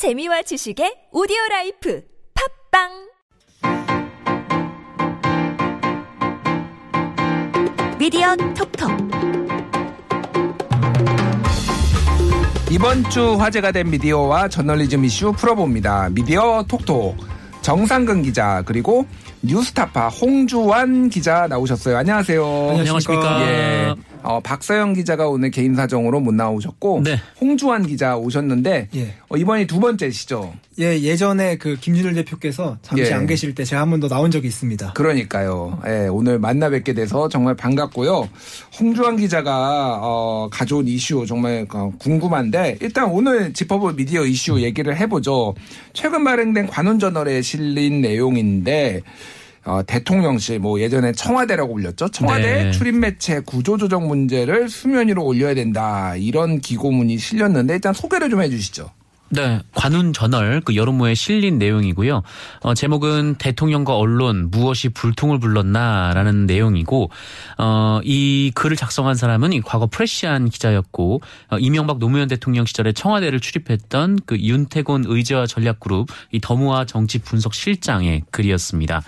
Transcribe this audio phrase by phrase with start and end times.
[0.00, 2.00] 재미와 지식의 오디오 라이프
[2.72, 2.88] 팟빵
[7.98, 8.90] 미디어 톡톡
[12.70, 16.08] 이번 주 화제가 된 미디어와 저널리즘 이슈 풀어봅니다.
[16.12, 17.18] 미디어 톡톡
[17.60, 19.04] 정상근 기자 그리고
[19.42, 21.98] 뉴스타파 홍주환 기자 나오셨어요.
[21.98, 22.70] 안녕하세요.
[22.70, 23.42] 안녕하십니까.
[23.42, 23.94] 예.
[24.22, 27.18] 어, 박서영 기자가 오늘 개인 사정으로 못 나오셨고 네.
[27.40, 29.14] 홍주환 기자 오셨는데 예.
[29.28, 30.52] 어, 이번이 두 번째시죠.
[30.78, 33.12] 예, 예전에 그 김준일 대표께서 잠시 예.
[33.12, 34.92] 안 계실 때 제가 한 번 더 나온 적이 있습니다.
[34.94, 35.78] 그러니까요.
[35.86, 38.28] 예, 오늘 만나 뵙게 돼서 정말 반갑고요.
[38.78, 45.54] 홍주환 기자가 어, 가져온 이슈 정말 어, 궁금한데 일단 오늘 짚어볼 미디어 이슈 얘기를 해보죠.
[45.92, 49.02] 최근 발행된 관훈 저널에 실린 내용인데
[49.64, 52.08] 어, 대통령실 뭐 예전에 청와대라고 불렸죠.
[52.08, 52.70] 청와대 네.
[52.72, 58.90] 출입 매체 구조조정 문제를 수면 위로 올려야 된다 이런 기고문이 실렸는데 일단 소개를 좀 해주시죠.
[59.32, 62.22] 네, 관훈 저널 그 여론모에 실린 내용이고요.
[62.62, 67.10] 어, 제목은 대통령과 언론 무엇이 불통을 불렀나라는 내용이고
[67.58, 73.38] 어, 이 글을 작성한 사람은 이 과거 프레시안 기자였고 어, 이명박 노무현 대통령 시절에 청와대를
[73.38, 79.02] 출입했던 그 윤태곤 의제와 전략그룹 이 더무아 정치 분석 실장의 글이었습니다.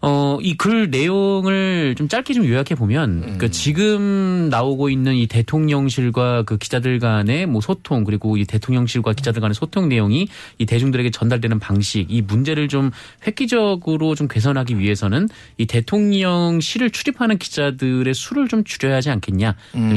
[0.00, 6.42] 어, 이 글 내용을 좀 짧게 좀 요약해 보면, 그 지금 나오고 있는 이 대통령실과
[6.42, 11.58] 그 기자들 간의 뭐 소통, 그리고 이 대통령실과 기자들 간의 소통 내용이 이 대중들에게 전달되는
[11.58, 12.90] 방식, 이 문제를 좀
[13.26, 19.54] 획기적으로 좀 개선하기 위해서는 이 대통령실을 출입하는 기자들의 수를 좀 줄여야 하지 않겠냐.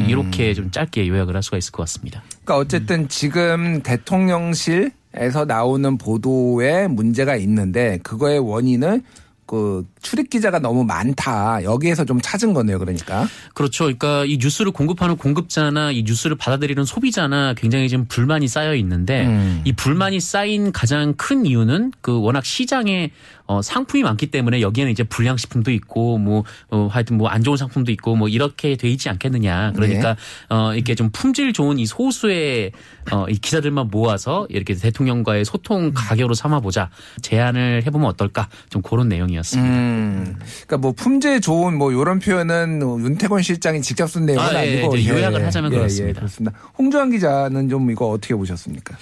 [0.08, 2.24] 이렇게 좀 짧게 요약을 할 수가 있을 것 같습니다.
[2.44, 9.02] 그러니까 어쨌든 지금 대통령실 에서 나오는 보도에 문제가 있는데 그거의 원인을
[9.52, 12.78] 그 출입 기자가 너무 많다 여기에서 좀 찾은 거네요.
[12.78, 13.86] 그러니까 그렇죠.
[13.86, 19.62] 그러니까 이 뉴스를 공급하는 공급자나 이 뉴스를 받아들이는 소비자나 굉장히 지금 불만이 쌓여 있는데 음.
[19.66, 23.12] 이 불만이 쌓인 가장 큰 이유는 그 워낙 시장에
[23.48, 27.56] 어, 상품이 많기 때문에 여기에는 이제 불량 식품도 있고 뭐 어, 하여튼 뭐 안 좋은
[27.56, 29.72] 상품도 있고 뭐 이렇게 돼 있지 않겠느냐.
[29.74, 30.18] 그러니까
[30.50, 32.72] 어, 이렇게 좀 품질 좋은 이 소수의
[33.12, 36.90] 어, 이 기자들만 모아서 이렇게 대통령과의 소통 가격으로 삼아보자
[37.22, 39.70] 제안을 해보면 어떨까 좀 그런 내용이었습니다.
[39.74, 39.91] 음,
[40.66, 44.82] 그러니까 뭐 품질 좋은 뭐 이런 표현은 윤태권 실장이 직접 쓴 내용은 아, 아, 예,
[44.82, 46.20] 니고 이제 요약을 하자면 그렇습니다.
[46.20, 46.58] 그렇습니다.
[46.78, 48.96] 홍주환 기자는 좀 이거 어떻게 보셨습니까?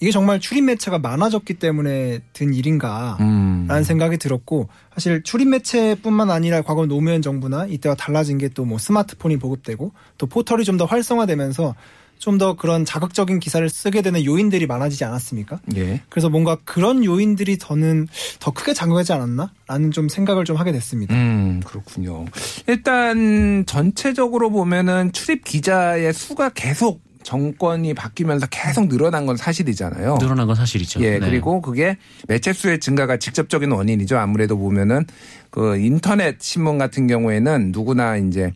[0.00, 3.66] 이게 정말 출입 매체가 많아졌기 때문에 든 일인가 음.
[3.68, 8.78] 라는 생각이 들었고 사실 출입 매체뿐만 아니라 과거 노무현 정부나 이때와 달라진 게 또 뭐
[8.78, 11.74] 스마트폰이 보급되고 또 포털이 좀 더 활성화되면서
[12.22, 15.60] 좀 더 그런 자극적인 기사를 쓰게 되는 요인들이 많아지지 않았습니까?
[15.76, 16.00] 예.
[16.08, 18.06] 그래서 뭔가 그런 요인들이 저는
[18.38, 19.52] 더 크게 작용하지 않았나?
[19.66, 21.14] 라는 좀 생각을 좀 하게 됐습니다.
[21.14, 22.24] 음, 그렇군요.
[22.68, 30.18] 일단 전체적으로 보면은 출입 기자의 수가 계속 정권이 바뀌면서 계속 늘어난 건 사실이잖아요.
[30.20, 31.00] 늘어난 건 사실이죠.
[31.02, 31.20] 예, 네.
[31.20, 31.96] 그리고 그게
[32.28, 34.16] 매체 수의 증가가 직접적인 원인이죠.
[34.16, 35.06] 아무래도 보면은
[35.50, 38.52] 그 인터넷 신문 같은 경우에는 누구나 이제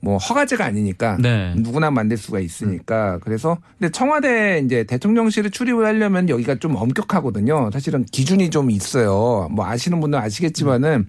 [0.00, 1.52] 뭐 허가제가 아니니까 네.
[1.56, 7.70] 누구나 만들 수가 있으니까 그래서 근데 청와대 이제 대통령실을 출입을 하려면 여기가 좀 엄격하거든요.
[7.72, 9.48] 사실은 기준이 좀 있어요.
[9.50, 11.08] 뭐 아시는 분은 아시겠지만은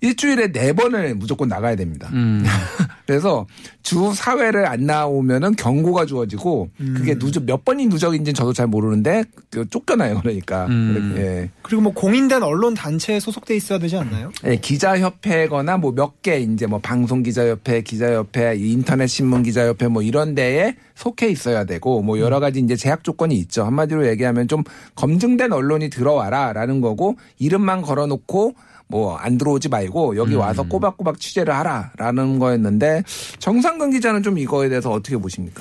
[0.00, 2.10] 일주일에 네 번을 무조건 나가야 됩니다.
[2.12, 2.44] 음.
[3.06, 3.46] 그래서
[3.82, 7.18] 주 사회를 안 나오면은 경고가 주어지고 그게 음.
[7.20, 11.14] 누적 몇 번이 누적인지는 저도 잘 모르는데 그 쫓겨나요 그러니까 음.
[11.16, 11.50] 예.
[11.62, 14.32] 그리고 뭐 공인된 언론 단체에 소속돼 있어야 되지 않나요?
[14.44, 20.34] 예, 기자협회거나 뭐 몇 개 이제 뭐 방송 기자협회, 기자협회, 인터넷 신문 기자협회 뭐 이런
[20.34, 23.64] 데에 속해 있어야 되고 뭐 여러 가지 이제 제약 조건이 있죠.
[23.64, 24.64] 한마디로 얘기하면 좀
[24.96, 28.54] 검증된 언론이 들어와라라는 거고 이름만 걸어놓고
[28.88, 33.02] 뭐 안 들어오지 말고 여기 와서 꼬박꼬박 취재를 하라라는 거였는데
[33.38, 35.60] 정상근 기자는 좀 이거에 대해서 어떻게 보십니까?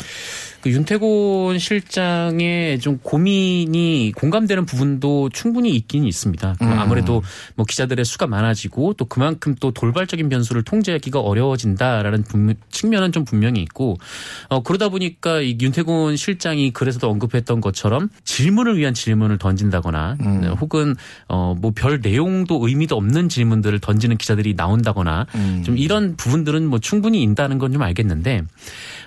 [0.66, 6.56] 그 윤태곤 실장의 좀 고민이 공감되는 부분도 충분히 있긴 있습니다.
[6.58, 6.70] 그 음.
[6.80, 7.22] 아무래도
[7.54, 13.62] 뭐 기자들의 수가 많아지고 또 그만큼 또 돌발적인 변수를 통제하기가 어려워진다라는 분- 측면은 좀 분명히
[13.62, 13.98] 있고
[14.50, 20.42] 어 그러다 보니까 이 윤태곤 실장이 그래서도 언급했던 것처럼 질문을 위한 질문을 던진다거나 음.
[20.42, 20.96] 네, 혹은
[21.28, 25.62] 어 뭐 별 내용도 의미도 없는 질문들을 던지는 기자들이 나온다거나 음.
[25.64, 28.42] 좀 이런 부분들은 뭐 충분히 있다는 건 좀 알겠는데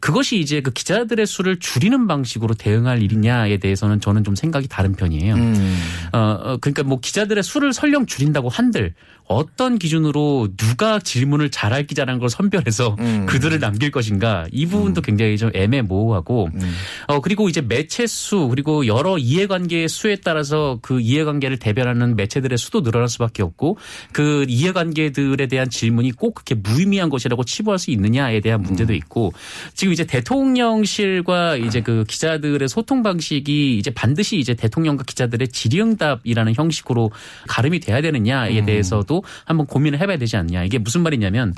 [0.00, 5.34] 그것이 이제 그 기자들의 수를 줄이는 방식으로 대응할 일이냐에 대해서는 저는 좀 생각이 다른 편이에요.
[5.34, 5.78] 음.
[6.12, 8.94] 어, 어, 그러니까 뭐 기자들의 수를 설령 줄인다고 한들
[9.28, 13.26] 어떤 기준으로 누가 질문을 잘할 기자라는 걸 선별해서 음.
[13.26, 16.74] 그들을 남길 것인가 이 부분도 굉장히 좀 애매모호하고 음.
[17.06, 22.82] 어 그리고 이제 매체 수 그리고 여러 이해관계의 수에 따라서 그 이해관계를 대변하는 매체들의 수도
[22.82, 23.76] 늘어날 수밖에 없고
[24.12, 29.32] 그 이해관계들에 대한 질문이 꼭 그렇게 무의미한 것이라고 치부할 수 있느냐에 대한 문제도 있고
[29.74, 37.10] 지금 이제 대통령실과 이제 그 기자들의 소통 방식이 이제 반드시 이제 대통령과 기자들의 질의응답이라는 형식으로
[37.46, 40.64] 가름이 돼야 되느냐에 대해서도 한번 고민을 해봐야 되지 않냐.
[40.64, 41.54] 이게 무슨 말이냐면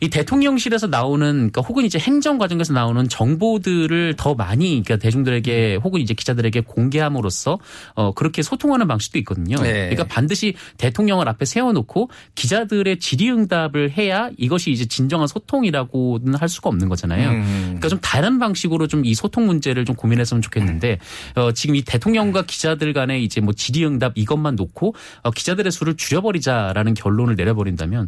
[0.00, 6.00] 이 대통령실에서 나오는 그러니까 혹은 이제 행정 과정에서 나오는 정보들을 더 많이 그러니까 대중들에게 혹은
[6.00, 7.58] 이제 기자들에게 공개함으로써
[7.94, 9.56] 어 그렇게 소통하는 방식도 있거든요.
[9.60, 9.88] 네.
[9.88, 16.88] 그러니까 반드시 대통령을 앞에 세워놓고 기자들의 질의응답을 해야 이것이 이제 진정한 소통이라고는 할 수가 없는
[16.88, 17.30] 거잖아요.
[17.30, 17.62] 음.
[17.64, 20.98] 그러니까 좀 다른 방식으로 좀 이 소통 문제를 좀 고민했으면 좋겠는데
[21.34, 26.94] 어 지금 이 대통령과 기자들 간에 이제 뭐 질의응답 이것만 놓고 어 기자들의 수를 줄여버리자라는
[26.94, 28.06] 결론을 내려버린다면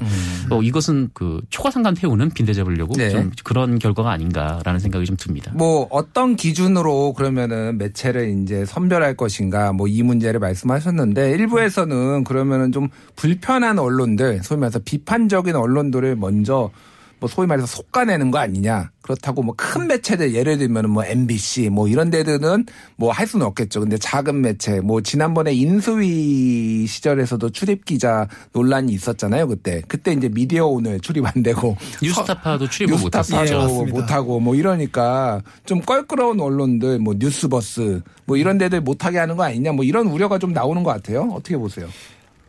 [0.51, 3.11] 어 이것은 그 초과상 관 태우는 빈대 잡으려고 네.
[3.11, 5.53] 좀 그런 결과가 아닌가라는 생각이 좀 듭니다.
[5.55, 12.89] 뭐 어떤 기준으로 그러면은 매체를 이제 선별할 것인가 뭐 이 문제를 말씀하셨는데 일부에서는 그러면은 좀
[13.17, 16.71] 불편한 언론들 소위 말해서 비판적인 언론들을 먼저
[17.21, 21.87] 뭐 소위 말해서 속가내는 거 아니냐 그렇다고 뭐 큰 매체들 예를 들면 뭐 MBC 뭐
[21.87, 22.65] 이런 데들은
[22.97, 29.49] 뭐 할 수는 없겠죠 근데 작은 매체 뭐 지난번에 인수위 시절에서도 출입 기자 논란이 있었잖아요
[29.49, 33.85] 그때 그때 이제 미디어 오늘 출입 안 되고 뉴스타파도 출입을 못했었죠.
[33.87, 33.91] 예.
[33.93, 39.73] 못하고 뭐 이러니까 좀 껄끄러운 언론들 뭐 뉴스버스 뭐 이런 데들 못하게 하는 거 아니냐
[39.73, 41.29] 뭐 이런 우려가 좀 나오는 것 같아요.
[41.33, 41.87] 어떻게 보세요?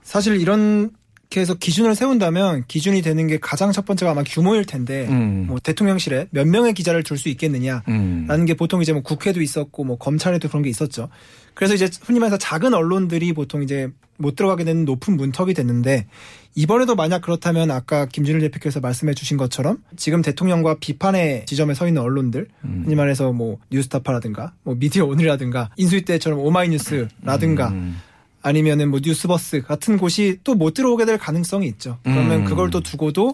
[0.04, 0.92] 사실 이런
[1.32, 5.46] 게 해서 기준을 세운다면 기준이 되는 게 가장 첫 번째가 아마 규모일 텐데 음.
[5.48, 8.26] 뭐 대통령실에 몇 명의 기자를 둘 수 있겠느냐 음.
[8.28, 11.08] 라는 게 보통 이제 뭐 국회도 있었고 뭐 검찰에도 그런 게 있었죠.
[11.54, 16.08] 그래서 이제 흔히 말해서 작은 언론들이 보통 이제 못 들어가게 되는 높은 문턱이 됐는데
[16.56, 22.02] 이번에도 만약 그렇다면 아까 김준일 대표께서 말씀해 주신 것처럼 지금 대통령과 비판의 지점에 서 있는
[22.02, 22.82] 언론들 음.
[22.84, 28.02] 흔히 말해서 뭐 뉴스타파라든가 뭐 미디어 오늘이라든가 인수위 때처럼 오마이뉴스라든가 음.
[28.44, 31.98] 아니면은 뭐 뉴스버스 같은 곳이 또 못 들어오게 될 가능성이 있죠.
[32.04, 32.46] 그러면 음.
[32.46, 33.34] 그걸 또 두고도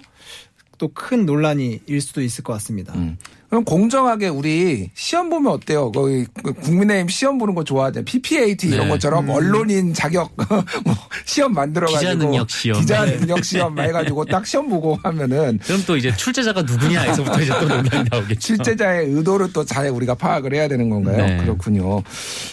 [0.77, 2.93] 또 큰 논란이 일 수도 있을 것 같습니다.
[2.93, 3.17] 음.
[3.49, 5.91] 그럼 공정하게 우리 시험 보면 어때요?
[5.93, 8.03] 거기 그 국민의힘 시험 보는 거 좋아하잖아요.
[8.03, 8.89] PPAT 이런 네.
[8.89, 10.31] 것처럼 언론인 자격
[10.83, 10.95] 뭐
[11.25, 12.79] 시험 만들어가지고 기자 능력 시험.
[12.81, 13.17] 기자 네.
[13.17, 18.09] 능력 시험 해가지고 딱 시험 보고 하면은 그럼 또 이제 출제자가 누구냐에서부터 이제 또 논란이
[18.11, 18.39] 나오겠죠.
[18.41, 21.17] 실제자의 의도를 또 잘 우리가 파악을 해야 되는 건가요?
[21.25, 21.37] 네.
[21.37, 22.01] 그렇군요.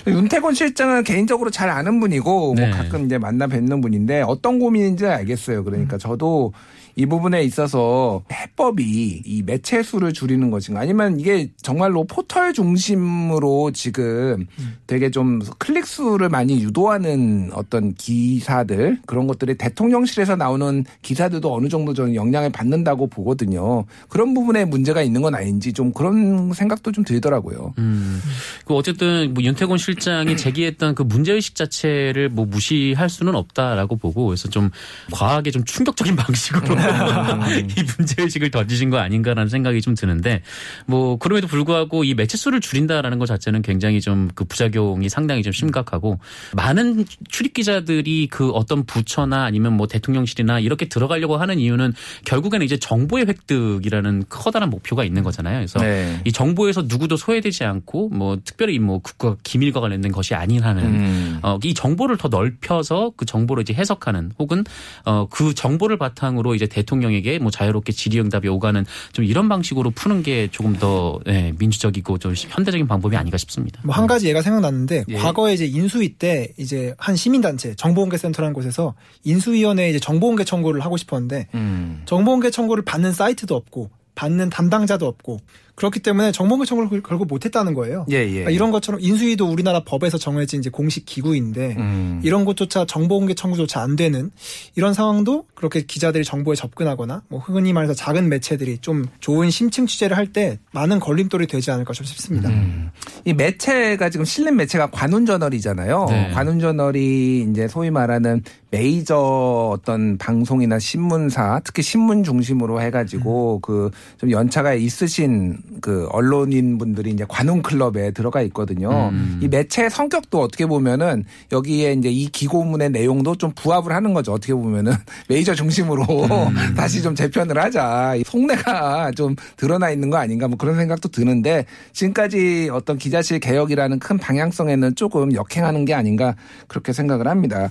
[0.07, 2.67] 윤태곤 실장은 개인적으로 잘 아는 분이고 네.
[2.69, 5.59] 뭐 가끔 이제 만나 뵙는 분인데 어떤 고민인지 알겠어요.
[5.61, 5.65] 음.
[5.65, 6.53] 그러니까 저도
[6.97, 14.47] 이 부분에 있어서 해법이 이 매체 수를 줄이는 것인가 아니면 이게 정말로 포털 중심으로 지금
[14.59, 14.77] 음.
[14.87, 21.95] 되게 좀 클릭 수를 많이 유도하는 어떤 기사들 그런 것들이 대통령실에서 나오는 기사들도 어느 정도
[21.95, 23.87] 저는 영향을 받는다고 보거든요.
[24.11, 27.73] 그런 부분에 문제가 있는 건 아닌지 좀 그런 생각도 좀 들더라고요.
[27.79, 28.21] 음.
[28.67, 34.27] 그 어쨌든 뭐 윤태곤 실장이 제기했던 그 문제 의식 자체를 뭐 무시할 수는 없다라고 보고
[34.27, 34.69] 그래서 좀
[35.13, 36.75] 과하게 좀 충격적인 방식으로
[37.75, 40.43] 이 문제 의식을 던지신 거 아닌가라는 생각이 좀 드는데
[40.87, 45.53] 뭐 그럼에도 불구하고 이 매체 수를 줄인다라는 것 자체는 굉장히 좀 그 부작용이 상당히 좀
[45.53, 46.19] 심각하고
[46.55, 51.93] 많은 출입 기자들이 그 어떤 부처나 아니면 뭐 대통령실이나 이렇게 들어가려고 하는 이유는
[52.25, 55.59] 결국에는 이제 정보의 획득이라는 커다란 목표가 있는 거잖아요.
[55.59, 56.21] 그래서 네.
[56.25, 61.39] 이 정보에서 누구도 소외되지 않고 뭐 특별히 뭐 국가 기밀과 관련된 것이 아니라는 음.
[61.43, 64.65] 어, 이 정보를 더 넓혀서 그 정보를 이제 해석하는 혹은
[65.05, 70.49] 어, 그 정보를 바탕으로 이제 대통령에게 뭐 자유롭게 질의응답이 오가는 좀 이런 방식으로 푸는 게
[70.51, 73.81] 조금 더 예, 민주적이고 좀 현대적인 방법이 아닌가 싶습니다.
[73.85, 75.15] 뭐 한 가지 예가 생각났는데 예.
[75.19, 81.49] 과거에 이제 인수위 때 이제 한 시민단체 정보공개센터라는 곳에서 인수위원회에 이제 정보공개 청구를 하고 싶었는데
[81.55, 82.03] 음.
[82.07, 85.41] 정보공개 청구를 받는 사이트도 없고 받는 담당자도 없고
[85.75, 88.07] 그렇기 때문에 정보공개 청구를 결국 못했다는 거예요.
[88.11, 88.29] 예, 예.
[88.29, 92.21] 그러니까 이런 것처럼 인수위도 우리나라 법에서 정해진 이제 공식 기구인데 음.
[92.23, 94.31] 이런 것조차 정보공개 청구조차 안 되는
[94.77, 100.17] 이런 상황도 그렇게 기자들이 정보에 접근하거나 뭐 흔히 말해서 작은 매체들이 좀 좋은 심층 취재를
[100.17, 102.49] 할 때 많은 걸림돌이 되지 않을까 싶습니다.
[102.49, 102.91] 음.
[103.25, 106.07] 이 매체가 지금 실린 매체가 관훈저널이잖아요.
[106.09, 106.31] 네.
[106.33, 115.59] 관훈저널이 이제 소위 말하는 메이저 어떤 방송이나 신문사, 특히 신문 중심으로 해가지고 그좀 연차가 있으신
[115.81, 119.09] 그 언론인 분들이 이제 관훈 클럽에 들어가 있거든요.
[119.11, 119.41] 음.
[119.43, 124.33] 이 매체의 성격도 어떻게 보면은 여기에 이제 이 기고문의 내용도 좀 부합을 하는 거죠.
[124.33, 124.93] 어떻게 보면은
[125.29, 126.05] 메이저 중심으로
[126.77, 128.15] 다시 좀 재편을 하자.
[128.17, 133.99] 이 속내가 좀 드러나 있는 거 아닌가 뭐 그런 생각도 드는데 지금까지 어떤 기자실 개혁이라는
[133.99, 136.37] 큰 방향성에는 조금 역행하는 게 아닌가
[136.69, 137.71] 그렇게 생각을 합니다.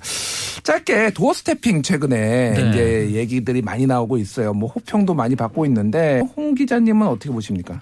[0.64, 2.70] 짧게 도어 스태핑 최근에 네.
[2.70, 4.54] 이제 얘기들이 많이 나오고 있어요.
[4.54, 7.82] 뭐 호평도 많이 받고 있는데 홍 기자님은 어떻게 보십니까?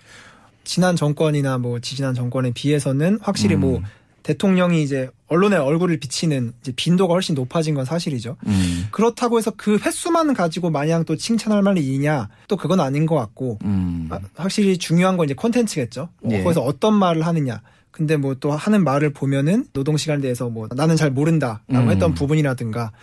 [0.72, 3.60] 지난 정권이나 뭐 지지난 정권에 비해서는 확실히 음.
[3.60, 3.82] 뭐
[4.24, 8.38] 대통령이 이제 언론에 얼굴을 비치는 이제 빈도가 훨씬 높아진 건 사실이죠.
[8.48, 8.88] 음.
[8.90, 14.08] 그렇다고 해서 그 횟수만 가지고 마냥 또 칭찬할 말이냐 또 그건 아닌 것 같고 음.
[14.12, 16.04] 아, 확실히 중요한 건 이제 콘텐츠겠죠.
[16.04, 16.42] 어, 예.
[16.42, 17.62] 거기서 어떤 말을 하느냐.
[17.92, 21.92] 근데 뭐 또 하는 말을 보면은 노동 시간에 대해서 뭐 나는 잘 모른다라고 음.
[21.92, 22.94] 했던 부분이라든가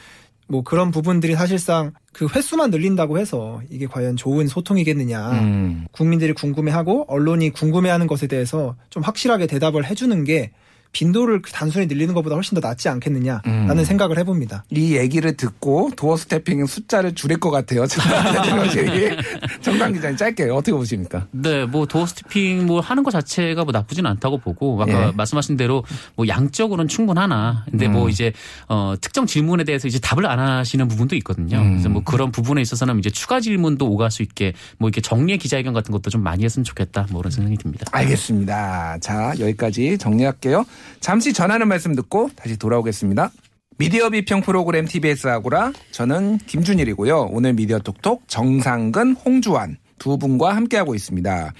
[0.48, 5.30] 뭐 그런 부분들이 사실상 그 횟수만 늘린다고 해서 이게 과연 좋은 소통이겠느냐.
[5.42, 5.86] 음.
[5.92, 10.50] 국민들이 궁금해하고 언론이 궁금해하는 것에 대해서 좀 확실하게 대답을 해주는 게
[10.92, 13.84] 빈도를 단순히 늘리는 것보다 훨씬 더 낫지 않겠느냐라는 음.
[13.84, 14.64] 생각을 해봅니다.
[14.70, 17.86] 이 얘기를 듣고 도어 스태핑 숫자를 줄일 것 같아요.
[19.60, 21.26] 정강 기자님 짧게 어떻게 보십니까?
[21.30, 25.12] 네, 뭐 도어 스티핑 뭐 하는 것 자체가 뭐 나쁘진 않다고 보고 아까 예.
[25.12, 25.84] 말씀하신 대로
[26.16, 27.64] 뭐 양적으로는 충분하나.
[27.70, 27.92] 근데 음.
[27.92, 28.32] 뭐 이제
[28.68, 31.58] 어 특정 질문에 대해서 이제 답을 안 하시는 부분도 있거든요.
[31.58, 31.72] 음.
[31.72, 35.74] 그래서 뭐 그런 부분에 있어서는 이제 추가 질문도 오갈 수 있게 뭐 이렇게 정리의 기자회견
[35.74, 37.06] 같은 것도 좀 많이 했으면 좋겠다.
[37.10, 37.86] 뭐 그런 생각이 듭니다.
[37.92, 38.98] 알겠습니다.
[39.00, 40.64] 자, 여기까지 정리할게요.
[41.00, 43.30] 잠시 전하는 말씀 듣고 다시 돌아오겠습니다.
[43.78, 47.28] 미디어 비평 프로그램 TBS 아고라 저는 김준일이고요.
[47.30, 51.52] 오늘 미디어 톡톡 정상근, 홍주환 두 분과 함께하고 있습니다.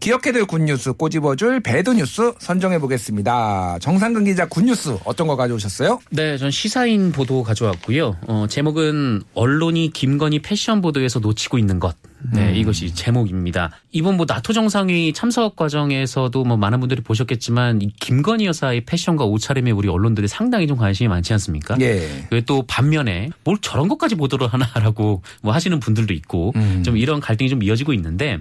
[0.00, 3.78] 기억해둘 굿뉴스 꼬집어줄 배드뉴스 선정해 보겠습니다.
[3.80, 6.00] 정상근 기자 굿뉴스 어떤 거 가져오셨어요?
[6.10, 8.16] 네, 전 시사인 보도 가져왔고요.
[8.28, 11.96] 어, 제목은 언론이 김건희 패션 보도에서 놓치고 있는 것.
[12.32, 13.70] 네, 이것이 제목입니다.
[13.92, 19.70] 이번 뭐 나토 정상회의 참석 과정에서도 뭐 많은 분들이 보셨겠지만 이 김건희 여사의 패션과 옷차림에
[19.70, 21.76] 우리 언론들이 상당히 좀 관심이 많지 않습니까?
[21.80, 22.26] 예.
[22.30, 26.82] 그또 반면에 뭘 저런 것까지 보도를 하나라고 뭐 하시는 분들도 있고 음.
[26.84, 28.38] 좀 이런 갈등이 좀 이어지고 있는데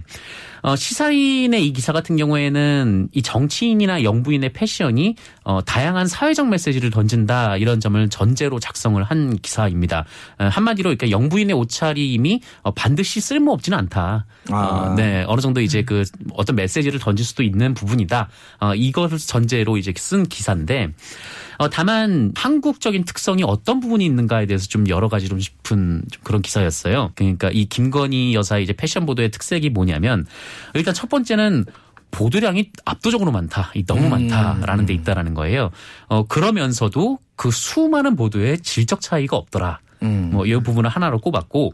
[0.61, 5.15] 어, 시사인의 이 기사 같은 경우에는 이 정치인이나 영부인의 패션이
[5.45, 10.05] 어, 다양한 사회적 메시지를 던진다 이런 점을 전제로 작성을 한 기사입니다.
[10.39, 14.25] 어, 한마디로 그러니까 영부인의 옷차림이 어, 반드시 쓸모없지는 않다.
[14.49, 14.55] 아.
[14.55, 18.27] 어, 네, 어느 정도 이제 그 어떤 메시지를 던질 수도 있는 부분이다.
[18.59, 20.89] 어, 이것을 전제로 이제 쓴 기사인데
[21.57, 26.41] 어, 다만 한국적인 특성이 어떤 부분이 있는가에 대해서 좀 여러 가지 좀 싶은 좀 그런
[26.41, 27.11] 기사였어요.
[27.15, 30.25] 그러니까 이 김건희 여사의 이제 패션 보도의 특색이 뭐냐면
[30.73, 31.65] 일단 첫 번째는
[32.15, 33.71] 보도량이 압도적으로 많다.
[33.75, 34.09] 이 너무 음.
[34.09, 35.71] 많다라는 데 있다라는 거예요.
[36.07, 39.79] 어, 그러면서도 그 수많은 보도에 질적 차이가 없더라.
[40.03, 40.29] 음.
[40.33, 41.73] 뭐이 부분을 하나로 꼽았고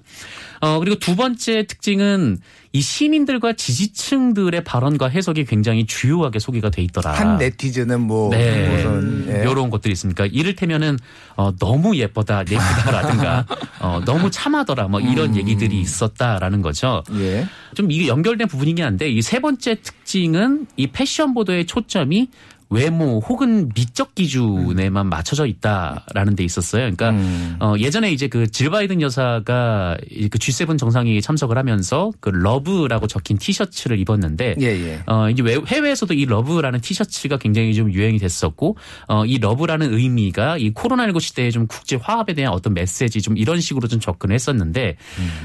[0.61, 2.37] 어 그리고 두 번째 특징은
[2.73, 7.11] 이 시민들과 지지층들의 발언과 해석이 굉장히 주요하게 소개가 돼 있더라.
[7.11, 8.69] 한 네티즌은 뭐 네.
[8.69, 9.41] 무슨 예.
[9.41, 10.25] 이런 것들이 있습니까?
[10.25, 10.97] 이를테면은
[11.35, 13.45] 어, 너무 예쁘다, 예쁘다라든가
[13.81, 15.35] 어, 너무 참하더라, 뭐 이런 음.
[15.35, 17.03] 얘기들이 있었다라는 거죠.
[17.15, 17.45] 예.
[17.75, 22.27] 좀 이게 연결된 부분이긴 한데 이 세 번째 특징은 이 패션 보도의 초점이
[22.71, 26.81] 외모 혹은 미적 기준에만 맞춰져 있다라는 데 있었어요.
[26.83, 27.57] 그러니까 음.
[27.59, 33.37] 어, 예전에 이제 그 질 바이든 여사가 이그 G7 정상회의에 참석을 하면서 그 love라고 적힌
[33.37, 35.03] 티셔츠를 입었는데 예, 예.
[35.05, 40.57] 어, 이제 외- 해외에서도 이 love라는 티셔츠가 굉장히 좀 유행이 됐었고, 어, 이 love라는 의미가
[40.57, 44.97] 이 코로나19 시대에 좀 국제 화합에 대한 어떤 메시지 좀 이런 식으로 좀 접근을 했었는데,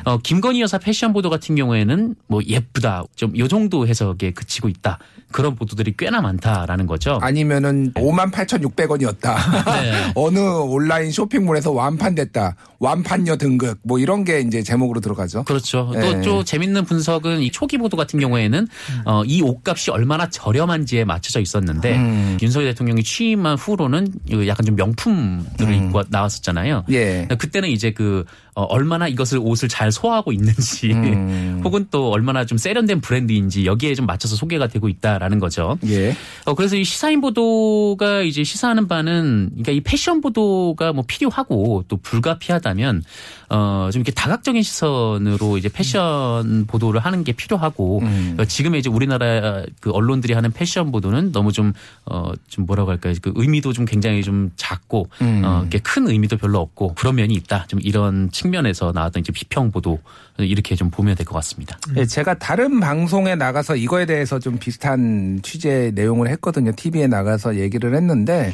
[0.04, 4.98] 어, 김건희 여사 패션 보도 같은 경우에는 뭐 예쁘다, 좀 요 정도 해석에 그치고 있다.
[5.32, 7.15] 그런 보도들이 꽤나 많다라는 거죠.
[7.22, 9.34] 아니면은 58,600원이었다.
[9.82, 10.12] 네.
[10.14, 12.56] 어느 온라인 쇼핑몰에서 완판됐다.
[12.78, 15.44] 완판녀 등급 뭐 이런 게 이제 제목으로 들어가죠.
[15.44, 15.90] 그렇죠.
[15.94, 16.00] 네.
[16.00, 18.68] 또좀 재밌는 분석은 이 초기 보도 같은 경우에는
[19.04, 22.38] 어, 이 옷값이 얼마나 저렴한지에 맞춰져 있었는데 음.
[22.42, 25.86] 윤석열 대통령이 취임한 후로는 이 약간 좀 명품들을 음.
[25.86, 26.84] 입고 나왔었잖아요.
[26.90, 27.26] 예.
[27.38, 31.60] 그때는 이제 그 어, 얼마나 이것을 옷을 잘 소화하고 있는지 음.
[31.64, 35.78] 혹은 또 얼마나 좀 세련된 브랜드인지 여기에 좀 맞춰서 소개가 되고 있다라는 거죠.
[35.86, 36.16] 예.
[36.46, 41.84] 어, 그래서 이 시사 인 보도가 이제 시사하는 바는 그러니까 이 패션 보도가 뭐 필요하고
[41.88, 43.02] 또 불가피하다면
[43.48, 48.36] 어, 좀 이렇게 다각적인 시선으로 이제 패션 보도를 하는 게 필요하고 음.
[48.40, 51.72] 어, 지금의 이제 우리나라 그 언론들이 하는 패션 보도는 너무 좀
[52.06, 53.14] 어, 좀 뭐라고 할까요?
[53.22, 55.42] 그 의미도 좀 굉장히 좀 작고 음.
[55.44, 57.66] 어, 이렇게 큰 의미도 별로 없고 그런 면이 있다.
[57.68, 60.00] 좀 이런 측면에서 나왔던 이제 비평 보도
[60.38, 61.78] 이렇게 좀 보면 될 것 같습니다.
[61.96, 66.72] 예, 제가 다른 방송에 나가서 이거에 대해서 좀 비슷한 취재 내용을 했거든요.
[66.76, 68.52] TV 에 나가서 얘기를 했는데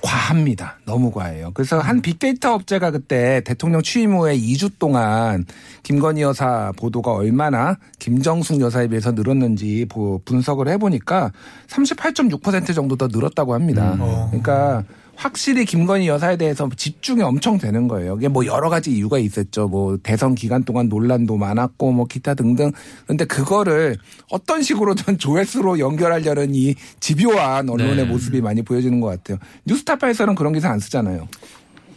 [0.00, 0.78] 과합니다.
[0.84, 1.50] 너무 과해요.
[1.54, 5.44] 그래서 한 빅데이터 업체가 그때 대통령 취임 후에 2주 동안
[5.82, 11.32] 김건희 여사 보도가 얼마나 김정숙 여사에 비해서 늘었는지 보- 분석을 해보니까
[11.66, 13.96] 38.6% 정도 더 늘었다고 합니다.
[14.30, 14.84] 그러니까
[15.18, 18.16] 확실히 김건희 여사에 대해서 집중이 엄청 되는 거예요.
[18.18, 19.66] 이게 뭐 여러 가지 이유가 있었죠.
[19.66, 22.70] 뭐 대선 기간 동안 논란도 많았고 뭐 기타 등등.
[23.04, 23.96] 근데 그거를
[24.30, 28.04] 어떤 식으로든 조회수로 연결하려는 이 집요한 언론의 네.
[28.04, 29.38] 모습이 많이 보여지는 것 같아요.
[29.66, 31.26] 뉴스타파에서는 그런 기사 안 쓰잖아요.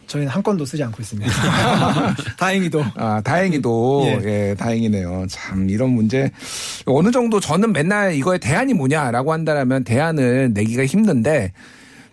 [0.08, 1.32] 저희는 한 건도 쓰지 않고 있습니다.
[2.38, 2.84] 다행히도.
[2.96, 4.50] 아, 다행히도, 예.
[4.50, 4.56] 예.
[4.56, 5.28] 다행이네요.
[5.30, 6.32] 참, 이런 문제.
[6.86, 11.54] 어느 정도 저는 맨날 이거에 대안이 뭐냐라고 한다면 대안을 내기가 힘든데,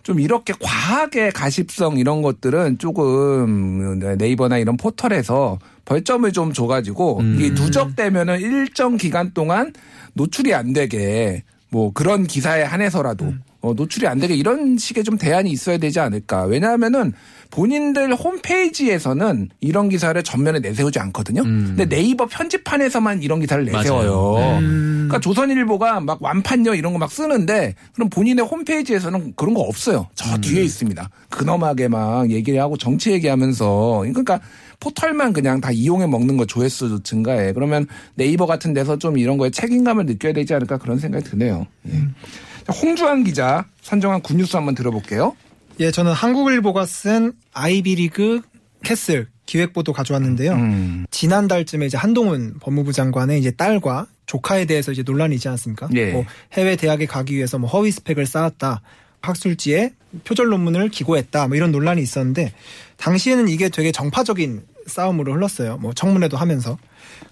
[0.03, 7.35] 좀 이렇게 과하게 가십성 이런 것들은 조금 네이버나 이런 포털에서 벌점을 좀 줘가지고 음.
[7.39, 9.73] 이게 누적되면은 일정 기간 동안
[10.13, 13.41] 노출이 안 되게 뭐 그런 기사에 한해서라도 음.
[13.61, 16.43] 어, 노출이 안 되게 이런 식의 좀 대안이 있어야 되지 않을까.
[16.45, 17.13] 왜냐하면은
[17.51, 21.41] 본인들 홈페이지에서는 이런 기사를 전면에 내세우지 않거든요.
[21.41, 21.73] 음.
[21.75, 24.35] 근데 네이버 편집판에서만 이런 기사를 내세워요.
[24.37, 24.59] 네.
[24.61, 30.07] 그러니까 조선일보가 막 완판요 이런 거 막 쓰는데 그럼 본인의 홈페이지에서는 그런 거 없어요.
[30.15, 30.41] 저 음.
[30.41, 31.09] 뒤에 있습니다.
[31.29, 34.39] 근엄하게 막 얘기를 하고 정치 얘기하면서 그러니까
[34.81, 37.53] 포털만 그냥 다 이용해 먹는 거 조회수 증가해.
[37.53, 41.65] 그러면 네이버 같은 데서 좀 이런 거에 책임감을 느껴야 되지 않을까 그런 생각이 드네요.
[41.87, 41.93] 예.
[42.69, 45.35] 자, 홍주환 기자 선정한 good news 한번 들어볼게요.
[45.79, 48.41] 예, 저는 한국일보가 쓴 아이비리그
[48.83, 50.53] 캐슬 기획보도 가져왔는데요.
[50.53, 51.05] 음.
[51.09, 55.89] 지난달쯤에 이제 한동훈 법무부 장관의 이제 딸과 조카에 대해서 이제 논란이 있지 않았습니까?
[55.95, 56.11] 예.
[56.11, 58.81] 뭐 해외 대학에 가기 위해서 뭐 허위 스펙을 쌓았다.
[59.21, 61.47] 학술지에 표절 논문을 기고했다.
[61.47, 62.53] 뭐 이런 논란이 있었는데
[62.99, 65.77] 당시에는 이게 되게 정파적인 싸움으로 흘렀어요.
[65.77, 66.77] 뭐 청문회도 하면서.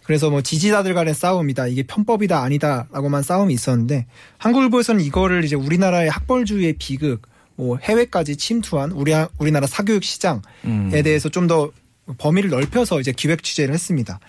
[0.04, 1.68] 그래서 뭐 지지자들 간의 싸움이다.
[1.68, 4.06] 이게 편법이다 아니다라고만 싸움이 있었는데
[4.38, 7.24] 한국일보에서는 이거를 이제 우리나라의 학벌주의의 비극
[7.56, 10.90] 뭐 해외까지 침투한 우리 우리나라 사교육 시장에 음.
[11.04, 11.72] 대해서 좀 더
[12.18, 14.20] 범위를 넓혀서 이제 기획 취재를 했습니다.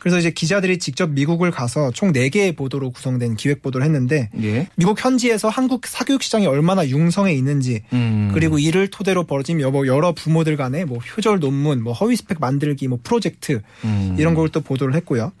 [0.00, 4.68] 그래서 이제 기자들이 직접 미국을 가서 총 4개의 보도로 구성된 기획 보도를 했는데 예.
[4.76, 8.30] 미국 현지에서 한국 사교육 시장이 얼마나 융성해 있는지 음.
[8.32, 12.88] 그리고 이를 토대로 벌어진 여러, 여러 부모들 간의 뭐 표절 논문, 뭐 허위 스펙 만들기,
[12.88, 14.16] 뭐 프로젝트 음.
[14.18, 15.32] 이런 걸 또 보도를 했고요.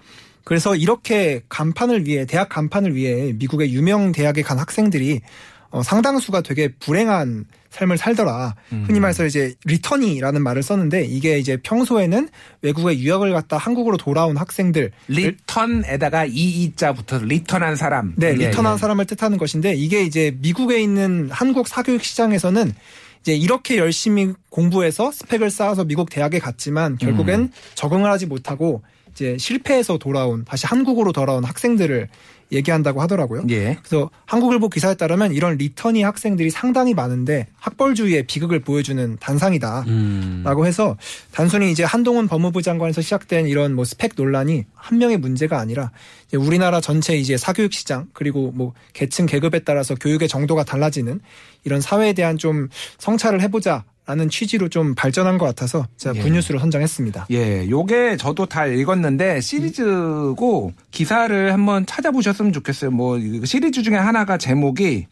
[0.42, 5.20] 그래서 이렇게 간판을 위해 대학 간판을 위해 미국의 유명 대학에 간 학생들이
[5.76, 8.54] 어, 상당수가 되게 불행한 삶을 살더라.
[8.72, 8.84] 음.
[8.86, 12.30] 흔히 말해서 이제 returnee라는 말을 썼는데 이게 이제 평소에는
[12.62, 18.14] 외국에 유학을 갔다 한국으로 돌아온 학생들 return에다가 ee자 붙어서 return한 사람.
[18.16, 18.78] 네, 예, return한 예.
[18.78, 22.72] 사람을 뜻하는 것인데 이게 이제 미국에 있는 한국 사교육 시장에서는
[23.20, 27.52] 이제 이렇게 열심히 공부해서 스펙을 쌓아서 미국 대학에 갔지만 결국엔 음.
[27.74, 28.82] 적응을 하지 못하고
[29.16, 32.08] 이제 실패해서 돌아온 다시 한국으로 돌아온 학생들을
[32.52, 33.44] 얘기한다고 하더라고요.
[33.48, 33.76] 예.
[33.82, 39.84] 그래서 한국일보 기사에 따르면 이런 리턴이 학생들이 상당히 많은데 학벌주의의 비극을 보여주는 단상이다.
[39.88, 40.42] 음.
[40.44, 40.96] 라고 해서
[41.32, 45.90] 단순히 이제 한동훈 법무부 장관에서 시작된 이런 뭐 스펙 논란이 한 명의 문제가 아니라
[46.34, 51.20] 우리나라 전체 이제 사교육 시장 그리고 뭐 계층 계급에 따라서 교육의 정도가 달라지는
[51.64, 56.22] 이런 사회에 대한 좀 성찰을 해보자 라는 취지로 좀 발전한 것 같아서 제가 예.
[56.22, 57.26] 굿뉴스로 선정했습니다.
[57.32, 62.92] 예, 요게 저도 다 읽었는데 시리즈고 기사를 한번 찾아보셨으면 좋겠어요.
[62.92, 65.06] 뭐그 시리즈 중에 하나가 제목이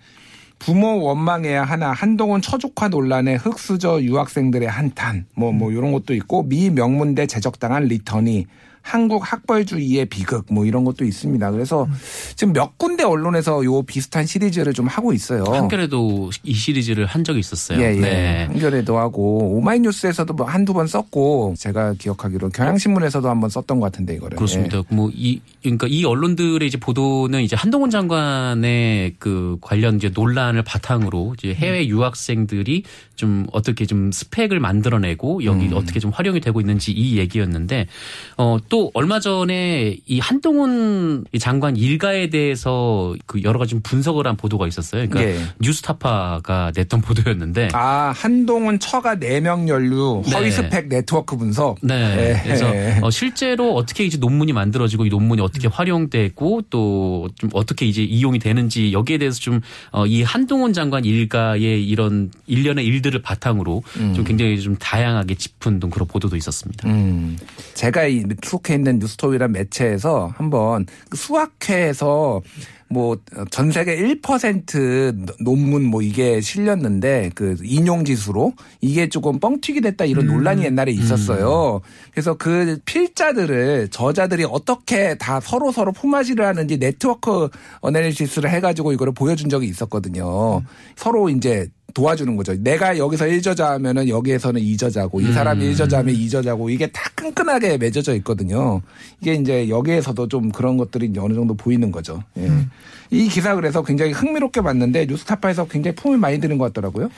[0.60, 7.26] 부모 원망해야 하나 한동훈 처족화 논란에 흑수저 유학생들의 한탄 뭐뭐 이런 것도 있고 미 명문대
[7.26, 8.46] 제적당한 리턴이
[8.84, 11.50] 한국 학벌주의의 비극 뭐 이런 것도 있습니다.
[11.52, 11.88] 그래서
[12.36, 15.42] 지금 몇 군데 언론에서 요 비슷한 시리즈를 좀 하고 있어요.
[15.44, 17.80] 한겨레도 이 시리즈를 한 적이 있었어요.
[17.80, 18.00] 예, 예.
[18.00, 18.44] 네.
[18.44, 24.36] 한겨레도 하고 오마이뉴스에서도 뭐 한두 번 썼고 제가 기억하기로 경향신문에서도 한번 썼던 것 같은데 이거를.
[24.36, 24.82] 그렇습니다.
[24.90, 31.54] 뭐이 그러니까 이 언론들의 이제 보도는 이제 한동훈 장관의 그 관련 이제 논란을 바탕으로 이제
[31.54, 32.82] 해외 유학생들이
[33.16, 37.86] 좀 어떻게 좀 스펙을 만들어내고 여기 어떻게 좀 활용이 되고 있는지 이 얘기였는데
[38.36, 44.66] 어또 얼마 전에 이 한동훈 장관 일가에 대해서 그 여러 가지 좀 분석을 한 보도가
[44.66, 45.08] 있었어요.
[45.08, 45.44] 그러니까 예.
[45.60, 50.50] 뉴스타파가 냈던 보도였는데 아 한동훈 처가 내명 연류 허위 네.
[50.50, 51.78] 스펙 네트워크 분석.
[51.82, 51.94] 네.
[51.94, 52.40] 예.
[52.42, 52.66] 그래서
[53.02, 58.38] 어, 실제로 어떻게 이제 논문이 만들어지고 이 논문이 어떻게 활용되고 또 좀 어떻게 이제 이용이
[58.38, 59.60] 되는지 여기에 대해서 좀
[59.90, 63.82] 어, 이 한동훈 장관 일가의 이런 일련의 일들을 바탕으로
[64.14, 66.88] 좀 굉장히 좀 다양하게 짚은 좀 그런 보도도 있었습니다.
[66.88, 67.38] 음,
[67.74, 68.24] 제가 이
[68.64, 72.40] 속해 있는 뉴스토이란 매체에서 한번 그 수학회에서
[72.88, 73.16] 뭐
[73.50, 80.26] 전 세계 1% 논문 뭐 이게 실렸는데 그 인용 지수로 이게 조금 뻥튀기 됐다 이런
[80.26, 81.80] 논란이 옛날에 있었어요.
[82.12, 87.48] 그래서 그 필자들을 저자들이 어떻게 다 서로 서로 포마지를 하는지 네트워크
[87.80, 90.62] 어널리시스를 해가지고 이거를 보여준 적이 있었거든요.
[90.96, 92.54] 서로 이제 도와주는 거죠.
[92.56, 98.14] 내가 여기서 1저자 하면은 여기에서는 2저자고 이 사람이 1저자 하면 2저자고 이게 다 끈끈하게 맺어져
[98.16, 98.82] 있거든요.
[99.20, 102.22] 이게 이제 여기에서도 좀 그런 것들이 이제 어느 정도 보이는 거죠.
[102.36, 102.50] 예.
[103.10, 107.08] 이 기사 그래서 굉장히 흥미롭게 봤는데 뉴스타파에서 굉장히 품을 많이 드는 것 같더라고요.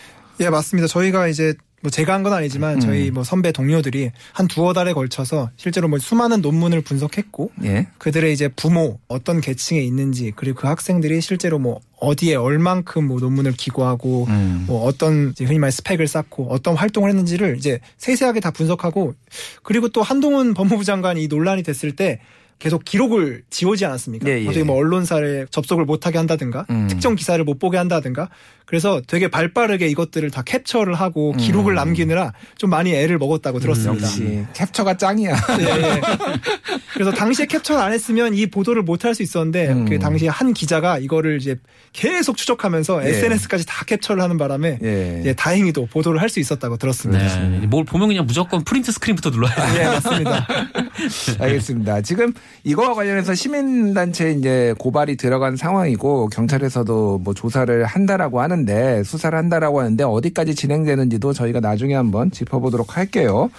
[0.40, 0.86] 예, 맞습니다.
[0.86, 2.80] 저희가 이제 뭐 제가 한 건 아니지만 음.
[2.80, 7.86] 저희 뭐 선배 동료들이 한 두어 달에 걸쳐서 실제로 뭐 수많은 논문을 분석했고 예.
[7.98, 13.52] 그들의 이제 부모 어떤 계층에 있는지 그리고 그 학생들이 실제로 뭐 어디에 얼만큼 뭐 논문을
[13.52, 14.64] 기고하고 음.
[14.66, 19.14] 뭐 어떤 이제 흔히 말 스펙을 쌓고 어떤 활동을 했는지를 이제 세세하게 다 분석하고
[19.62, 22.20] 그리고 또 한동훈 법무부 장관이 이 논란이 됐을 때
[22.58, 24.28] 계속 기록을 지우지 않았습니까?
[24.28, 24.46] 예, 예.
[24.46, 26.86] 어떻게 뭐 언론사를 접속을 못하게 한다든가 음.
[26.88, 28.30] 특정 기사를 못 보게 한다든가
[28.64, 31.36] 그래서 되게 발빠르게 이것들을 다 캡처를 하고 음.
[31.36, 34.06] 기록을 남기느라 좀 많이 애를 먹었다고 들었습니다.
[34.06, 35.32] 역시 캡처가 짱이야.
[35.60, 36.00] 예.
[36.96, 39.84] 그래서 당시에 캡처를 안 했으면 이 보도를 못 할 수 있었는데 음.
[39.84, 41.56] 그 당시에 한 기자가 이거를 이제
[41.92, 43.10] 계속 추적하면서 예.
[43.10, 45.22] SNS까지 다 캡처를 하는 바람에 예.
[45.24, 47.24] 예, 다행히도 보도를 할 수 있었다고 들었습니다.
[47.40, 47.66] 네.
[47.66, 49.78] 뭘 보면 그냥 무조건 print screen부터 눌러야 돼요.
[49.78, 50.46] 예, 맞습니다.
[51.38, 52.00] 알겠습니다.
[52.00, 52.32] 지금
[52.64, 60.02] 이거와 관련해서 시민단체 이제 고발이 들어간 상황이고 경찰에서도 뭐 조사를 한다라고 하는데 수사를 한다라고 하는데
[60.02, 63.50] 어디까지 진행되는지도 저희가 나중에 한번 짚어보도록 할게요.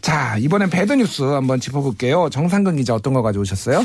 [0.00, 2.28] 자 이번엔 bad news 한번 짚어볼게요.
[2.30, 3.84] 정상근 기자 어떤 거 가져오셨어요?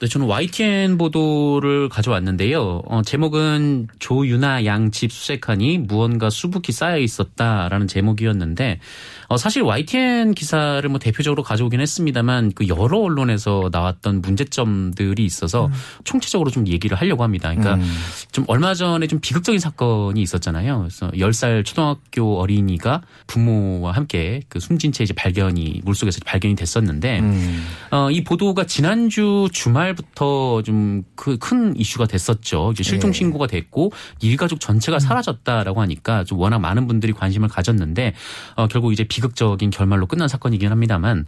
[0.00, 2.82] 네, 저는 YTN 보도를 가져왔는데요.
[2.86, 8.80] 어, 제목은 조유나 양 집 수색하니 무언가 수북히 쌓여 있었다라는 제목이었는데
[9.28, 15.70] 어, 사실 YTN 기사를 뭐 대표적으로 가져오긴 했습니다만 그 여러 언론에서 나왔던 문제점들이 있어서
[16.04, 17.50] 총체적으로 좀 얘기를 하려고 합니다.
[17.50, 17.92] 그러니까 음.
[18.32, 20.78] 좀 얼마 전에 좀 비극적인 사건이 있었잖아요.
[20.78, 27.66] 그래서 10살 초등학교 어린이가 부모와 함께 그 숨진 채 이제 발견이 물속에서 발견이 됐었는데 음.
[27.90, 32.72] 어, 이 보도가 지난주 주말 부터 좀 그 큰 이슈가 됐었죠.
[32.72, 33.18] 이제 실종 네.
[33.18, 38.14] 신고가 됐고 일가족 전체가 사라졌다라고 하니까 좀 워낙 많은 분들이 관심을 가졌는데
[38.56, 41.26] 어, 결국 이제 비극적인 결말로 끝난 사건이긴 합니다만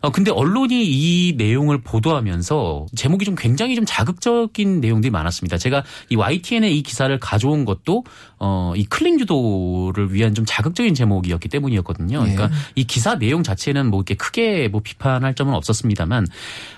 [0.00, 5.58] 어, 근데 언론이 이 내용을 보도하면서 제목이 좀 굉장히 좀 자극적인 내용들이 많았습니다.
[5.58, 8.04] 제가 이 YTN의 이 기사를 가져온 것도
[8.38, 12.24] 어, 이 클릭 유도를 위한 좀 자극적인 제목이었기 때문이었거든요.
[12.26, 12.34] 예.
[12.34, 16.26] 그러니까 이 기사 내용 자체는 뭐 이렇게 크게 뭐 비판할 점은 없었습니다만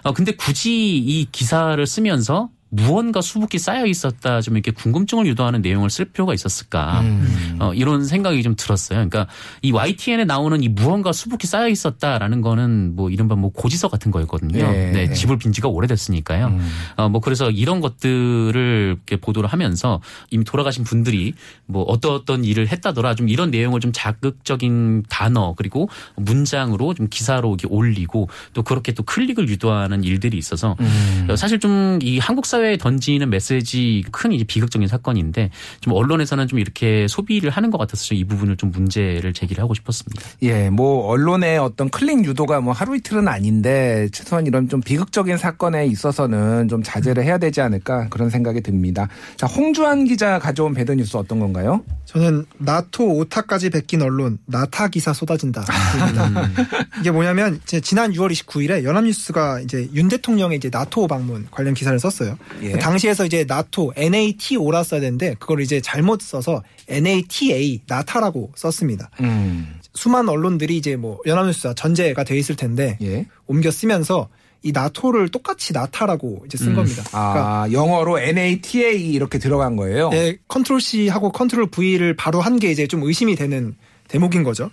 [0.02, 5.90] 어, 근데 굳이 이 기사를 쓰면서 무언가 수북히 쌓여 있었다 좀 이렇게 궁금증을 유도하는 내용을
[5.90, 7.56] 쓸 필요가 있었을까 음.
[7.60, 8.96] 어, 이런 생각이 좀 들었어요.
[8.96, 9.26] 그러니까
[9.62, 14.70] 이 YTN에 나오는 이 무언가 수북히 쌓여 있었다라는 거는 뭐 이른바 뭐 고지서 같은 거였거든요.
[14.70, 14.90] 네.
[14.92, 16.46] 네, 집을 빈 지가 오래됐으니까요.
[16.46, 16.70] 음.
[16.96, 21.34] 어, 뭐 그래서 이런 것들을 이렇게 보도를 하면서 이미 돌아가신 분들이
[21.66, 27.56] 뭐 어떤 어떤 일을 했다더라 좀 이런 내용을 좀 자극적인 단어 그리고 문장으로 좀 기사로
[27.68, 31.28] 올리고 또 그렇게 또 클릭을 유도하는 일들이 있어서 음.
[31.36, 36.58] 사실 좀 이 한국 사회 에 던지는 메시지 큰 이제 비극적인 사건인데 좀 언론에서는 좀
[36.58, 40.22] 이렇게 소비를 하는 것 같아서 이 부분을 좀 문제를 제기를 하고 싶었습니다.
[40.42, 45.86] 예, 뭐 언론의 어떤 클릭 유도가 뭐 하루 이틀은 아닌데 최소한 이런 좀 비극적인 사건에
[45.86, 49.08] 있어서는 좀 자제를 해야 되지 않을까 그런 생각이 듭니다.
[49.36, 51.82] 자, 홍주환 기자 가져온 배드 뉴스 어떤 건가요?
[52.10, 55.64] 저는 나토 오타까지 베낀 언론 나타 기사 쏟아진다.
[56.98, 62.36] 이게 뭐냐면 지난 6월 29일에 연합뉴스가 이제 윤 대통령의 이제 나토 방문 관련 기사를 썼어요.
[62.62, 62.72] 예.
[62.72, 69.10] 그 당시에서 이제 나토 NATO라 써야 되는데 그걸 이제 잘못 써서 NATA 나타라고 썼습니다.
[69.20, 73.24] 음, 수많은 언론들이 이제 뭐 연합뉴스와 전재가 돼 있을 텐데 예.
[73.46, 74.28] 옮겨 쓰면서
[74.62, 76.76] 이 나토를 똑같이 나타라고 이제 쓴 음.
[76.76, 77.02] 겁니다.
[77.08, 80.10] 그러니까 아, 영어로 NATA 이렇게 들어간 거예요.
[80.10, 83.74] 네, control C 하고 control V를 바로 한 게 이제 좀 의심이 되는
[84.08, 84.70] 대목인 거죠.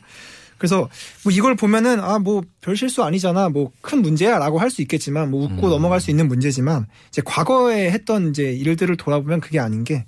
[0.57, 0.89] 그래서
[1.23, 5.45] 뭐 이걸 보면은 아 뭐 별 실수 아니잖아 뭐 큰 문제야라고 할 수 있겠지만 뭐
[5.45, 10.05] 웃고 넘어갈 수 있는 문제지만 이제 과거에 했던 이제 일들을 돌아보면 그게 아닌 게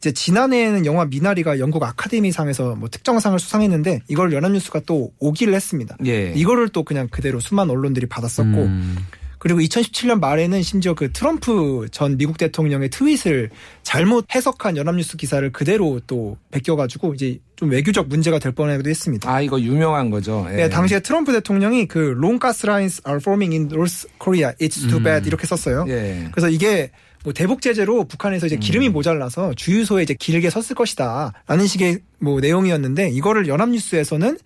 [0.00, 5.96] 이제 지난해에는 영화 미나리가 영국 아카데미상에서 뭐 특정상을 수상했는데 이걸 연합뉴스가 또 오기를 했습니다.
[6.06, 6.32] 예.
[6.34, 8.96] 이거를 또 그냥 그대로 수많은 언론들이 받았었고 음.
[9.40, 13.50] 그리고 2017년 말에는 심지어 그 트럼프 전 미국 대통령의 트윗을
[13.82, 19.30] 잘못 해석한 연합뉴스 기사를 그대로 또 베껴가지고 이제 좀 외교적 문제가 될 뻔하기도 했습니다.
[19.30, 20.46] 아, 이거 유명한 거죠.
[20.50, 20.56] 예.
[20.56, 24.52] 네, 당시에 트럼프 대통령이 그 long gas lines are forming in North Korea.
[24.60, 25.86] It's too bad 이렇게 썼어요.
[25.88, 26.28] 예.
[26.32, 26.90] 그래서 이게
[27.24, 33.10] 뭐 대북 제재로 북한에서 이제 기름이 모자라서 주유소에 이제 길게 섰을 것이다라는 식의 뭐 내용이었는데
[33.10, 34.38] 이거를 연합뉴스에서는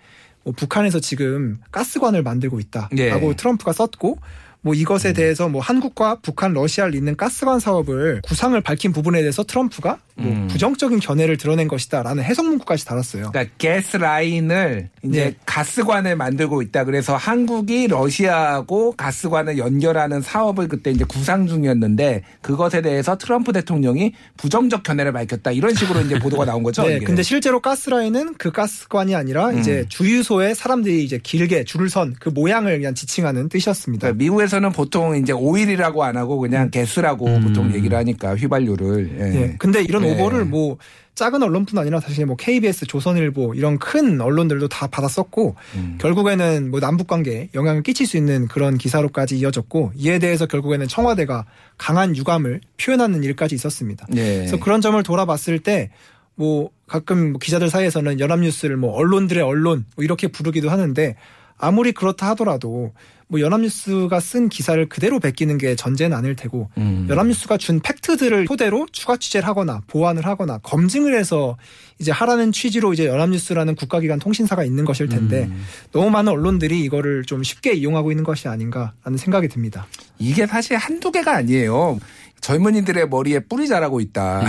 [0.45, 3.35] 뭐 북한에서 지금 가스관을 만들고 있다라고 예.
[3.37, 4.19] 트럼프가 썼고
[4.65, 9.99] 뭐 이것에 대해서 뭐 한국과 북한, 러시아를 잇는 가스관 사업을 구상을 밝힌 부분에 대해서 트럼프가
[10.17, 10.49] 뭐 음.
[10.49, 13.31] 부정적인 견해를 드러낸 것이다라는 해석 문구까지 달았어요.
[13.33, 15.35] 그러니까 가스 라인을 이제 네.
[15.45, 16.85] 가스관을 만들고 있다.
[16.85, 24.83] 그래서 한국이 러시아하고 가스관을 연결하는 사업을 그때 이제 구상 중이었는데 그것에 대해서 트럼프 대통령이 부정적
[24.83, 25.51] 견해를 밝혔다.
[25.51, 26.83] 이런 식으로 이제 보도가 나온 거죠.
[26.89, 27.05] 네, 이게.
[27.05, 29.59] 근데 실제로 가스 라인은 그 가스관이 아니라 음.
[29.59, 34.01] 이제 주유소에 사람들이 이제 길게 줄을 선 그 모양을 그냥 지칭하는 뜻이었습니다.
[34.07, 37.41] 그러니까 미국에서 는 보통 이제 오일이라고 안 하고 그냥 가스라고 음.
[37.43, 39.17] 보통 얘기를 하니까 휘발유를.
[39.19, 39.41] 예.
[39.41, 39.57] 예.
[39.59, 40.13] 근데 이런 네.
[40.13, 40.77] 오보를 뭐
[41.15, 45.99] 작은 언론뿐 아니라 사실 뭐 KBS, 조선일보 이런 큰 언론들도 다 받았었고 음.
[46.01, 51.45] 결국에는 뭐 남북 관계에 영향을 끼칠 수 있는 그런 기사로까지 이어졌고 이에 대해서 결국에는 청와대가
[51.79, 54.07] 강한 유감을 표현하는 일까지 있었습니다.
[54.17, 54.39] 예.
[54.39, 55.91] 그래서 그런 점을 돌아봤을 때
[56.37, 61.17] 뭐 가끔 뭐 기자들 사이에서는 연합뉴스를 뭐 언론들의 언론 뭐 이렇게 부르기도 하는데
[61.59, 62.93] 아무리 그렇다 하더라도
[63.29, 67.07] 뭐 연합뉴스가 쓴 기사를 그대로 베끼는 게 전제는 아닐 테고 음.
[67.09, 71.57] 연합뉴스가 준 팩트들을 토대로 추가 취재를 하거나 보완을 하거나 검증을 해서
[71.99, 75.65] 이제 하라는 취지로 이제 연합뉴스라는 국가기관 통신사가 있는 것일 텐데 음.
[75.93, 79.87] 너무 많은 언론들이 이거를 좀 쉽게 이용하고 있는 것이 아닌가라는 생각이 듭니다.
[80.19, 81.99] 이게 사실 한두 개가 아니에요.
[82.45, 84.43] 젊은이들의 머리에 뿔이 자라고 있다.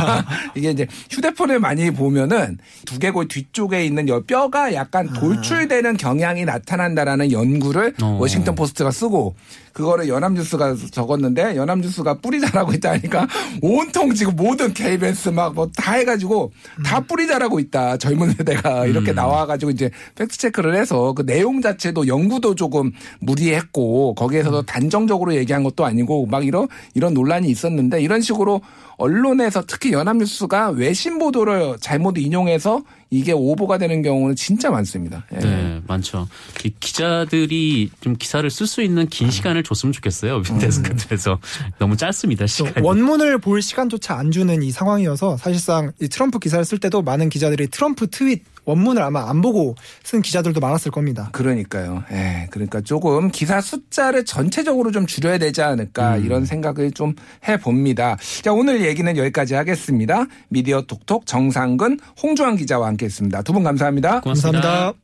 [0.56, 7.92] 이게 이제 휴대폰을 많이 보면은 두개골 뒤쪽에 있는 여 뼈가 약간 돌출되는 경향이 나타난다라는 연구를
[8.02, 8.16] 어.
[8.18, 9.34] 워싱턴 포스트가 쓰고
[9.74, 13.26] 그거를 연합뉴스가 적었는데 연합뉴스가 뿔이 자라고 있다니까
[13.60, 16.52] 온통 지금 모든 KBS 막 뭐 다 해가지고
[16.84, 17.96] 다 뿔이 자라고 있다.
[17.98, 24.62] 젊은 세대가 이렇게 나와가지고 이제 fact check를 해서 그 내용 자체도 연구도 조금 무리했고 거기에서도
[24.62, 28.60] 단정적으로 얘기한 것도 아니고 막 이런 이런 논란 이 있었는데 이런 식으로
[28.96, 32.82] 언론에서 특히 연합뉴스가 외신 보도를 잘못 인용해서
[33.14, 35.24] 이게 오보가 되는 경우는 진짜 많습니다.
[35.34, 35.38] 예.
[35.38, 36.26] 네, 많죠.
[36.64, 40.42] 이 기자들이 좀 기사를 쓸 수 있는 긴 시간을 줬으면 좋겠어요.
[40.42, 41.38] 데스크들에서
[41.78, 42.42] 너무 짧습니다.
[42.42, 42.84] 또 시간이.
[42.84, 47.68] 원문을 볼 시간조차 안 주는 이 상황이어서 사실상 이 트럼프 기사를 쓸 때도 많은 기자들이
[47.68, 51.28] 트럼프 트윗 원문을 아마 안 보고 쓴 기자들도 많았을 겁니다.
[51.32, 52.02] 그러니까요.
[52.10, 57.14] 예, 그러니까 조금 기사 숫자를 전체적으로 좀 줄여야 되지 않을까 이런 생각을 좀
[57.46, 58.16] 해봅니다.
[58.42, 60.26] 자, 오늘 얘기는 여기까지 하겠습니다.
[60.48, 63.42] 미디어 톡톡 정상근, 홍주환 기자와 함께 했습니다.
[63.42, 64.20] 두 분 감사합니다.
[64.20, 64.60] 고맙습니다.
[64.60, 65.03] 감사합니다.